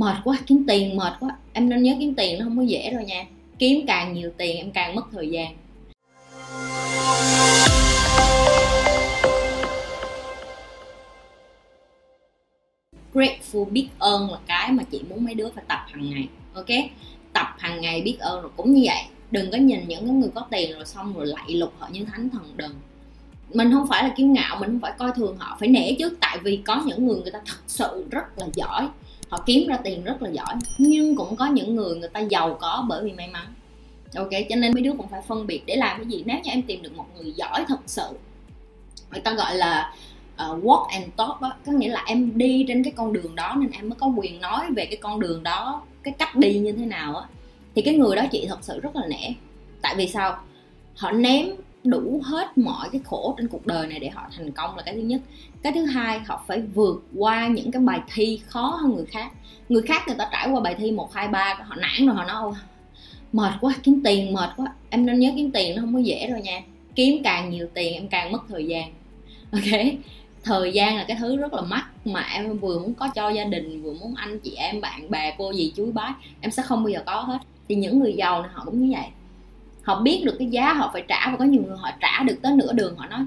[0.00, 1.36] mệt quá, kiếm tiền mệt quá.
[1.52, 3.26] Em nên nhớ kiếm tiền nó không có dễ đâu nha.
[3.58, 5.56] Kiếm càng nhiều tiền em càng mất thời gian.
[13.14, 16.66] Grateful biết ơn là cái mà chị muốn mấy đứa phải tập hàng ngày, ok?
[17.32, 19.02] Tập hàng ngày biết ơn rồi cũng như vậy.
[19.30, 22.04] Đừng có nhìn những cái người có tiền rồi xong rồi lạy lục họ như
[22.04, 22.74] thánh thần đừng.
[23.54, 26.16] Mình không phải là kiêu ngạo, mình không phải coi thường họ, phải nể chứ
[26.20, 28.88] tại vì có những người người ta thật sự rất là giỏi
[29.30, 32.58] họ kiếm ra tiền rất là giỏi nhưng cũng có những người người ta giàu
[32.60, 33.46] có bởi vì may mắn.
[34.14, 36.22] Ok cho nên mấy đứa cũng phải phân biệt để làm cái gì.
[36.26, 38.08] Nếu như em tìm được một người giỏi thật sự
[39.10, 39.94] người ta gọi là
[40.34, 43.54] uh, walk and talk đó có nghĩa là em đi trên cái con đường đó
[43.58, 46.72] nên em mới có quyền nói về cái con đường đó cái cách đi như
[46.72, 47.26] thế nào á.
[47.74, 49.34] Thì cái người đó chị thật sự rất là nể.
[49.82, 50.38] Tại vì sao?
[50.96, 51.46] Họ ném
[51.84, 54.94] đủ hết mọi cái khổ trên cuộc đời này để họ thành công là cái
[54.94, 55.20] thứ nhất.
[55.62, 59.32] Cái thứ hai, họ phải vượt qua những cái bài thi khó hơn người khác.
[59.68, 62.24] Người khác người ta trải qua bài thi một, hai, ba, họ nản rồi họ
[62.24, 62.52] nói
[63.32, 64.72] mệt quá, kiếm tiền mệt quá.
[64.90, 66.62] Em nên nhớ kiếm tiền nó không có dễ đâu nha.
[66.94, 68.92] Kiếm càng nhiều tiền em càng mất thời gian.
[69.52, 69.80] Ok?
[70.44, 73.44] Thời gian là cái thứ rất là mắc mà em vừa muốn có cho gia
[73.44, 76.82] đình, vừa muốn anh chị em, bạn bè, cô dì, chú bác, em sẽ không
[76.82, 77.38] bao giờ có hết.
[77.68, 79.06] Thì những người giàu này họ cũng như vậy
[79.90, 82.36] họ biết được cái giá họ phải trả và có nhiều người họ trả được
[82.42, 83.20] tới nửa đường, họ nói,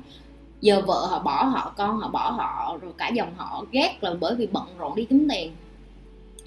[0.62, 4.14] giờ vợ họ bỏ họ, con họ bỏ họ, rồi cả dòng họ ghét là
[4.20, 5.56] bởi vì bận rộn đi kiếm tiền.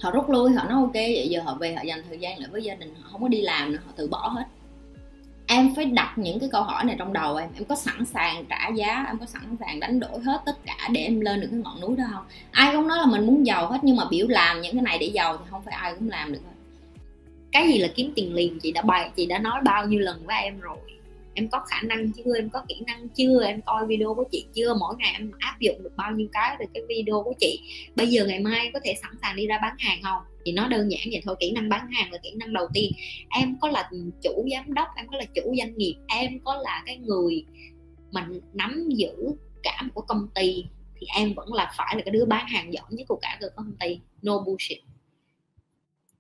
[0.03, 2.49] Họ rút lui, họ nói, ok, vậy giờ họ về, họ dành thời gian lại
[2.53, 4.45] với gia đình, họ không có đi làm nữa, họ từ bỏ hết.
[5.47, 7.49] Em phải đặt những cái câu hỏi này trong đầu em.
[7.55, 10.89] Em có sẵn sàng trả giá, em có sẵn sàng đánh đổi hết tất cả
[10.93, 12.25] để em lên được cái ngọn núi đó không?
[12.51, 14.99] Ai cũng nói là mình muốn giàu hết, nhưng mà biểu làm những cái này
[14.99, 16.56] để giàu thì không phải ai cũng làm được hết
[17.57, 18.59] cái gì là kiếm tiền liền?
[18.61, 20.77] Chị đã bày, chị đã nói bao nhiêu lần với em rồi?
[21.35, 22.37] Em có khả năng chưa?
[22.37, 23.45] Em có kỹ năng chưa?
[23.45, 24.75] Em coi video của chị chưa?
[24.81, 27.61] Mỗi ngày em áp dụng được bao nhiêu cái từ cái video của chị?
[27.97, 30.23] Bây giờ ngày mai có thể sẵn sàng đi ra bán hàng không?
[30.45, 32.93] Thì nó đơn giản vậy thôi, kỹ năng bán hàng là kỹ năng đầu tiên.
[33.31, 33.91] Em có là
[34.23, 37.45] chủ giám đốc, em có là chủ doanh nghiệp, em có là cái người
[38.13, 39.15] mà nắm giữ
[39.63, 40.65] cả một công ty,
[41.01, 43.51] thì em vẫn là phải là cái đứa bán hàng giỏi nhất của cả cái
[43.57, 44.01] công ty.
[44.23, 44.79] No bullshit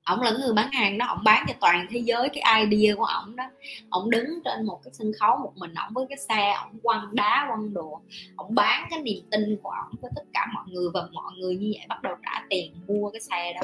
[0.06, 3.04] ổng là người bán hàng đó ổng bán cho toàn thế giới cái idea của
[3.04, 3.44] ổng đó.
[3.90, 7.14] Ổng đứng trên một cái sân khấu một mình ổng với cái xe ổng quăng
[7.14, 8.00] đá, quăng đồ
[8.36, 11.56] ổng bán cái niềm tin của ổng với tất cả mọi người và mọi người
[11.56, 13.60] như vậy bắt đầu trả tiền mua cái xe đó.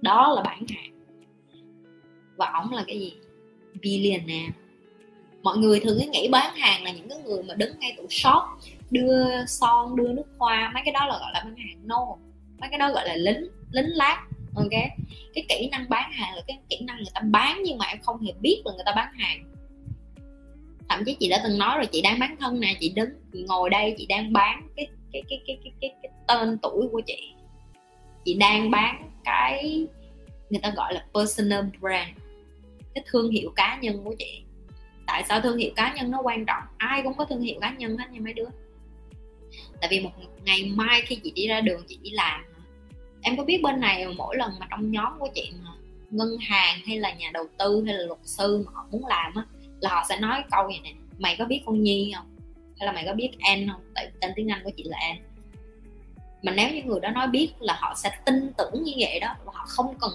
[0.00, 1.00] Đó là bán hàng.
[2.36, 3.14] Và ổng là cái gì?
[3.80, 4.52] Billionaire.
[5.42, 8.06] Mọi người thường cứ nghĩ bán hàng là những cái người mà đứng ngay tủ
[8.10, 8.42] shop,
[8.90, 11.76] đưa son, đưa nước hoa, mấy cái đó là gọi là bán hàng.
[11.84, 12.06] No.
[12.58, 14.70] Mấy cái đó gọi là lính lính lát ok.
[15.34, 17.98] Cái kỹ năng bán hàng là cái kỹ năng người ta bán nhưng mà em
[18.02, 19.44] không hề biết là người ta bán hàng.
[20.88, 23.44] Thậm chí chị đã từng nói rồi chị đang bán thân nè chị đứng chị
[23.48, 27.00] ngồi đây chị đang bán cái cái cái cái cái cái, cái tên tuổi của
[27.06, 27.32] chị.
[28.24, 29.86] Chị đang bán cái
[30.50, 32.10] người ta gọi là personal brand
[32.94, 34.42] cái thương hiệu cá nhân của chị.
[35.06, 36.62] Tại sao thương hiệu cá nhân nó quan trọng?
[36.76, 38.48] Ai cũng có thương hiệu cá nhân hết nha mấy đứa.
[39.80, 40.10] Tại vì một
[40.44, 42.44] ngày mai khi chị đi ra đường chị đi làm
[43.22, 45.70] em có biết bên này mỗi lần mà trong nhóm của chị mà
[46.10, 49.34] ngân hàng hay là nhà đầu tư hay là luật sư mà họ muốn làm
[49.34, 49.44] á,
[49.80, 52.26] là họ sẽ nói câu vậy nè, mày có biết con nhi không?
[52.78, 53.80] Hay là mày có biết an không?
[53.94, 55.16] Tại tên tiếng anh của chị là an.
[56.42, 59.34] Mà nếu như người đó nói biết là họ sẽ tin tưởng như vậy đó,
[59.44, 60.10] và họ không cần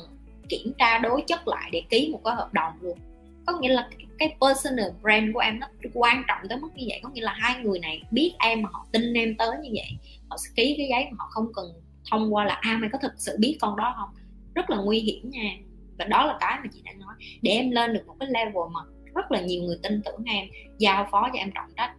[0.49, 2.97] kiểm tra đối chất lại để ký một cái hợp đồng luôn.
[3.45, 6.99] Có nghĩa là cái personal brand của em nó quan trọng tới mức như vậy.
[7.03, 9.89] Có nghĩa là hai người này biết em mà họ tin em tới như vậy,
[10.29, 11.65] họ sẽ ký cái giấy mà họ không cần
[12.11, 14.09] thông qua là a à, mày có thực sự biết con đó không?
[14.55, 15.49] Rất là nguy hiểm nha.
[15.97, 17.15] Và đó là cái mà chị đã nói.
[17.41, 18.79] Để em lên được một cái level mà
[19.15, 21.95] rất là nhiều người tin tưởng em giao phó cho em trọng trách.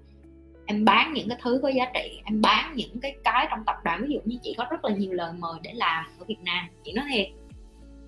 [0.66, 3.76] Em bán những cái thứ có giá trị em bán những cái cái trong tập
[3.84, 4.02] đoàn.
[4.02, 6.66] Ví dụ như chị có rất là nhiều lời mời để làm ở Việt Nam
[6.84, 7.28] chị nói thiệt.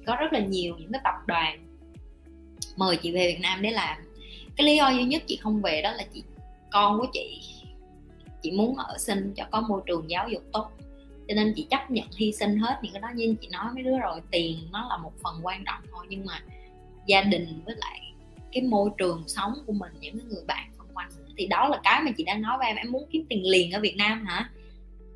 [0.07, 1.65] Có rất là nhiều những cái tập đoàn
[2.77, 3.99] mời chị về Việt Nam để làm.
[4.57, 6.23] Cái lý do duy nhất chị không về đó là chị
[6.71, 7.43] con của chị
[8.43, 10.71] chị muốn ở sinh cho có môi trường giáo dục tốt
[11.29, 13.09] cho nên chị chấp nhận hy sinh hết những cái đó.
[13.15, 16.07] Như chị nói, mấy đứa rồi, tiền nó là một phần quan trọng thôi.
[16.09, 16.43] Nhưng mà
[17.07, 18.01] gia đình với lại
[18.53, 21.81] cái môi trường sống của mình, những cái người bạn xung quanh thì đó là
[21.85, 22.77] cái mà chị đang nói với em.
[22.77, 24.51] Em muốn kiếm tiền liền ở Việt Nam hả?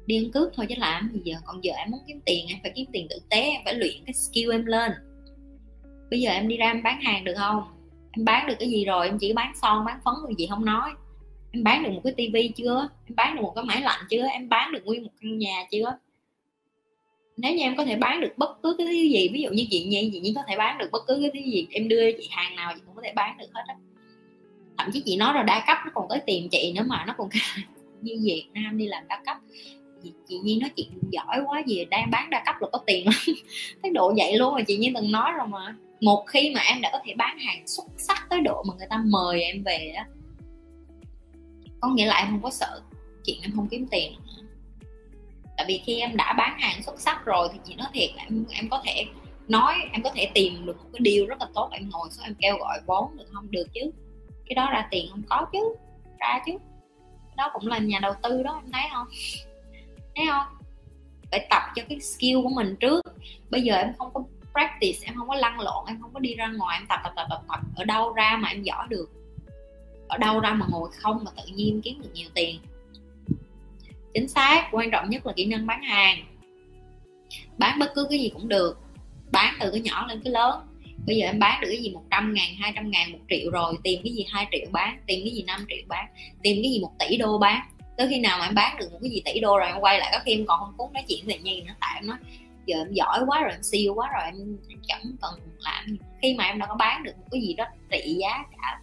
[0.06, 1.36] Đi ăn cướp thôi chứ làm gì giờ.
[1.44, 3.40] Còn giờ em muốn kiếm tiền, em phải kiếm tiền tử tế.
[3.40, 4.92] Em phải luyện cái skill em lên.
[6.10, 7.62] Bây giờ em đi ra em bán hàng được không?
[8.10, 9.06] Em bán được cái gì rồi?
[9.06, 10.90] Em chỉ bán son, bán phấn rồi gì không nói
[11.52, 12.88] em bán được một cái tivi chưa?
[13.06, 14.22] Em bán được một cái máy lạnh chưa?
[14.26, 15.98] Em bán được nguyên một căn nhà chưa?
[17.36, 19.66] Nếu như em có thể bán được bất cứ cái thứ gì ví dụ như
[19.70, 22.12] chị nhi chị nhi có thể bán được bất cứ cái thứ gì em đưa
[22.12, 23.74] chị hàng nào chị cũng có thể bán được hết á.
[24.78, 27.14] Thậm chí chị nói rồi đa cấp nó còn tới tìm chị nữa mà nó
[27.18, 27.28] còn
[28.00, 29.36] như Việt Nam đi làm đa cấp.
[30.02, 33.04] Chị, chị Nhi nói chuyện giỏi quá gì đang bán đa cấp là có tiền
[33.04, 33.14] lắm.
[33.82, 35.76] Cái độ vậy luôn mà chị Nhi từng nói rồi mà.
[36.00, 38.86] Một khi mà em đã có thể bán hàng xuất sắc tới độ mà người
[38.90, 40.06] ta mời em về á
[41.82, 42.80] có nghĩa là em không có sợ
[43.24, 44.12] chuyện em không kiếm tiền.
[44.12, 44.42] Nữa
[45.56, 48.22] tại vì khi em đã bán hàng xuất sắc rồi thì chị nói thiệt là
[48.22, 49.04] em em có thể
[49.48, 52.24] nói em có thể tìm được một cái điều rất là tốt em ngồi xuống
[52.24, 53.50] em kêu gọi vốn được không?
[53.50, 53.80] Được chứ.
[54.46, 55.74] Cái đó ra tiền không có chứ
[56.18, 56.52] ra chứ.
[57.36, 59.06] Đó cũng là nhà đầu tư đó em thấy không?
[60.16, 60.46] Thấy không?
[61.30, 63.00] Phải tập cho cái skill của mình trước.
[63.50, 66.34] Bây giờ em không có practice em không có lăn lộn em không có đi
[66.34, 67.60] ra ngoài em tập tập tập tập, tập.
[67.76, 69.10] ở đâu ra mà em giỏi được?
[70.12, 72.60] Ở đâu ra mà ngồi không mà tự nhiên kiếm được nhiều tiền.
[74.14, 76.24] Chính xác quan trọng nhất là kỹ năng bán hàng.
[77.58, 78.80] Bán bất cứ cái gì cũng được
[79.30, 80.60] bán từ cái nhỏ lên cái lớn.
[81.06, 84.00] Bây giờ em bán được cái gì 100 ngàn 200 ngàn một triệu rồi tìm
[84.04, 86.06] cái gì 2 triệu bán tìm cái gì 5 triệu bán
[86.42, 87.60] tìm cái gì một tỷ đô bán.
[87.96, 89.98] Tới khi nào mà em bán được một cái gì tỷ đô rồi em quay
[89.98, 92.16] lại có khi em còn không muốn nói chuyện về gì nữa tại em nói
[92.66, 95.98] giờ em giỏi quá rồi em siêu quá rồi em, em chẳng cần làm.
[96.22, 98.80] Khi mà em đã có bán được một cái gì đó trị giá cả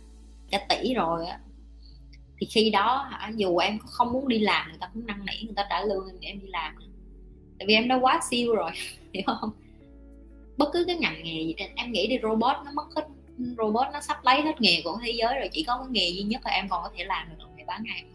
[0.51, 1.39] cả tỷ rồi á.
[2.39, 5.45] Thì khi đó hả, dù em không muốn đi làm, người ta cũng năn nỉ,
[5.45, 6.75] người ta trả lương để em đi làm.
[7.59, 8.71] Tại vì em đã quá siêu rồi,
[9.13, 9.51] hiểu không?
[10.57, 13.07] Bất cứ cái ngành nghề gì, em nghĩ đi robot nó mất hết,
[13.57, 16.23] robot nó sắp lấy hết nghề của thế giới rồi, chỉ có cái nghề duy
[16.23, 18.09] nhất là em còn có thể làm được là nghề bán hàng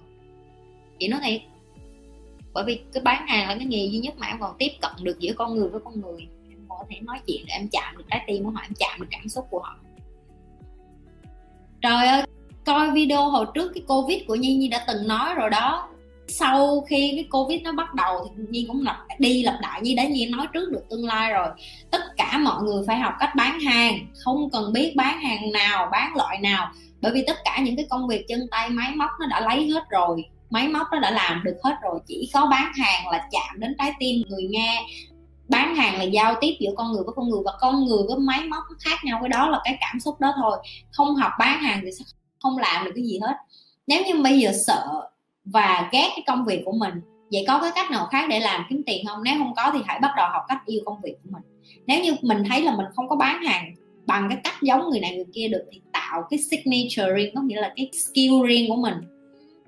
[0.99, 1.41] chị nói thiệt.
[2.53, 4.91] Bởi vì cái bán hàng là cái nghề duy nhất mà em còn tiếp cận
[5.03, 6.29] được giữa con người với con người.
[6.51, 8.73] Em còn có thể nói chuyện để em chạm được trái tim của họ, em
[8.79, 9.79] chạm được cảm xúc của họ
[11.85, 12.23] trời ơi,
[12.67, 15.89] coi video hồi trước cái covid của nhi nhi đã từng nói rồi đó.
[16.29, 19.95] Sau khi cái covid nó bắt đầu thì nhi cũng lặp, đi lặp lại như
[19.97, 21.49] đã nhi nói trước được tương lai rồi.
[21.91, 25.89] Tất cả mọi người phải học cách bán hàng, không cần biết bán hàng nào,
[25.93, 26.73] bán loại nào.
[27.01, 29.71] Bởi vì tất cả những cái công việc chân tay, máy móc nó đã lấy
[29.71, 30.25] hết rồi.
[30.51, 31.99] Máy móc nó đã làm được hết rồi.
[32.07, 34.87] Chỉ có bán hàng là chạm đến trái tim người nghe
[35.49, 38.19] bán hàng là giao tiếp giữa con người với con người và con người với
[38.19, 40.59] máy móc khác nhau, cái đó là cái cảm xúc đó thôi.
[40.91, 42.05] Không học bán hàng thì sẽ
[42.43, 43.35] không làm được cái gì hết.
[43.87, 45.11] Nếu như bây giờ sợ
[45.45, 46.95] và ghét cái công việc của mình,
[47.33, 49.23] vậy có cái cách nào khác để làm kiếm tiền không?
[49.23, 51.43] Nếu không có thì hãy bắt đầu học cách yêu công việc của mình.
[51.87, 53.75] Nếu như mình thấy là mình không có bán hàng
[54.07, 57.41] bằng cái cách giống người này người kia được thì tạo cái signature riêng, có
[57.41, 58.95] nghĩa là cái skill riêng của mình.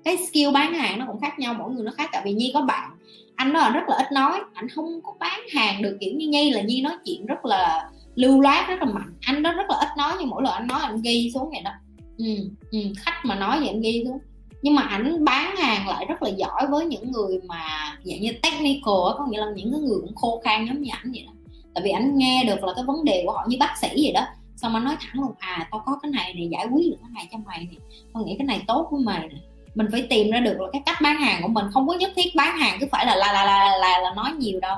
[0.03, 2.51] Cái skill bán hàng nó cũng khác nhau, mỗi người nó khác, tại vì nhi
[2.53, 2.91] có bạn
[3.37, 6.51] anh nó rất là ít nói anh không có bán hàng được kiểu như nhi
[6.51, 9.13] là nhi nói chuyện rất là lưu loát rất là mạnh.
[9.21, 11.61] Anh đó rất là ít nói nhưng mỗi lần anh nói anh ghi xuống vậy
[11.63, 11.71] đó.
[12.17, 12.25] Ừ,
[12.71, 14.19] ừ, khách mà nói vậy anh ghi xuống.
[14.61, 17.65] Nhưng mà ảnh bán hàng lại rất là giỏi với những người mà
[18.03, 21.11] dạng như technical có nghĩa là những cái người cũng khô khan giống như ảnh
[21.11, 21.33] vậy đó.
[21.73, 24.11] Tại vì ảnh nghe được là cái vấn đề của họ như bác sĩ vậy
[24.13, 24.25] đó.
[24.55, 27.11] Xong anh nói thẳng luôn à tao có cái này này giải quyết được cái
[27.13, 27.77] này cho mày này
[28.13, 29.41] tao nghĩ cái này tốt với mày này
[29.77, 31.65] mình phải tìm ra được là cái cách bán hàng của mình.
[31.73, 34.31] Không có nhất thiết bán hàng cứ phải là là là là là, là nói
[34.37, 34.75] nhiều đâu.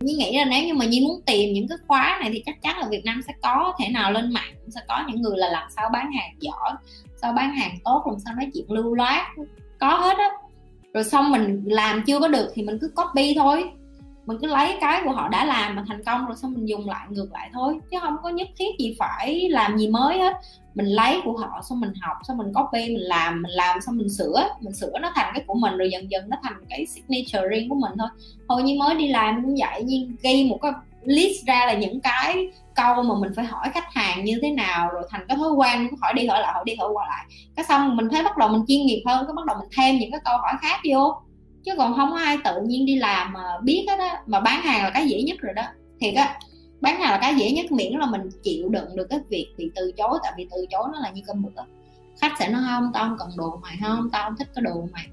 [0.00, 2.62] Nhi nghĩ là nếu như mà Nhi muốn tìm những cái khóa này thì chắc
[2.62, 5.48] chắn là Việt Nam sẽ có thể nào lên mạng sẽ có những người là
[5.48, 6.72] làm sao bán hàng giỏi
[7.22, 9.26] sao bán hàng tốt làm sao nói chuyện lưu loát
[9.80, 10.30] có hết á.
[10.94, 13.64] Rồi xong mình làm chưa có được thì mình cứ copy thôi
[14.26, 16.88] mình cứ lấy cái của họ đã làm mà thành công rồi xong mình dùng
[16.88, 17.78] lại, ngược lại thôi.
[17.90, 20.36] Chứ không có nhất thiết gì phải làm gì mới hết.
[20.74, 23.96] Mình lấy của họ xong mình học, xong mình copy, mình làm mình làm xong
[23.96, 24.48] mình sửa.
[24.60, 27.68] Mình sửa nó thành cái của mình rồi dần dần nó thành cái signature riêng
[27.68, 28.08] của mình thôi.
[28.48, 30.72] Hồi như mới đi làm cũng vậy nhưng ghi một cái
[31.04, 34.88] list ra là những cái câu mà mình phải hỏi khách hàng như thế nào,
[34.92, 37.24] rồi thành cái thói quen hỏi đi hỏi lại, hỏi đi hỏi qua lại.
[37.56, 39.98] Cái xong mình thấy bắt đầu mình chuyên nghiệp hơn, cái bắt đầu mình thêm
[39.98, 41.22] những cái câu hỏi khác vô
[41.64, 44.62] chứ còn không có ai tự nhiên đi làm mà biết hết á, mà bán
[44.62, 45.62] hàng là cái dễ nhất rồi đó.
[46.00, 46.38] Thiệt á,
[46.80, 49.70] bán hàng là cái dễ nhất, miễn là mình chịu đựng được cái việc bị
[49.74, 51.62] từ chối, tại vì từ chối nó là như cơm bữa.
[52.20, 54.88] Khách sẽ nói, không, tao không cần đồ mày, không, tao không thích cái đồ
[54.92, 55.06] mày.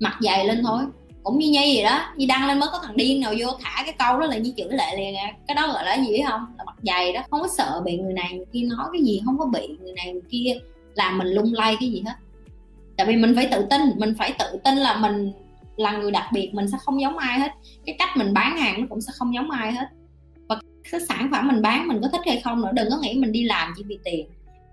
[0.00, 0.82] Mặc dày lên thôi,
[1.22, 3.82] cũng như nhi vậy đó, nhi đăng lên mới có thằng điên nào vô thả
[3.84, 5.32] cái câu đó là như chửi lại liền à.
[5.48, 6.46] Cái đó gọi là gì không?
[6.58, 9.22] Là mặt dày đó, không có sợ bị người này người kia nói cái gì,
[9.24, 10.58] không có bị người này người kia
[10.94, 12.14] làm mình lung lay cái gì hết
[12.96, 15.32] tại vì mình phải tự tin, mình phải tự tin là mình
[15.76, 17.52] là người đặc biệt, mình sẽ không giống ai hết.
[17.86, 19.86] Cái cách mình bán hàng nó cũng sẽ không giống ai hết.
[20.48, 20.56] Và
[20.90, 23.32] cái sản phẩm mình bán mình có thích hay không nữa, đừng có nghĩ mình
[23.32, 24.26] đi làm chỉ vì tiền.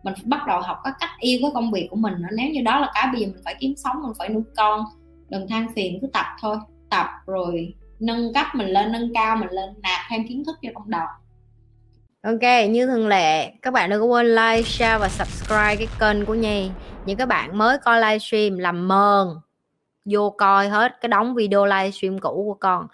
[0.03, 2.29] Mình phải bắt đầu học các cách yêu cái công việc của mình nữa.
[2.37, 4.85] Nếu như đó là cái bây giờ mình phải kiếm sống, mình phải nuôi con,
[5.29, 6.57] đừng than phiền, cứ tập thôi.
[6.89, 10.69] Tập rồi nâng cấp mình lên, nâng cao mình lên, nạp thêm kiến thức cho
[10.73, 11.07] cộng đồng
[12.21, 16.25] Ok, như thường lệ, các bạn đừng có quên like, share và subscribe cái kênh
[16.25, 16.69] của Nhi.
[17.05, 19.27] Những các bạn mới coi livestream làm mờn
[20.05, 22.87] vô coi hết cái đóng video livestream cũ của con